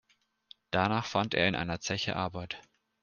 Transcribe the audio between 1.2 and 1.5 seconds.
er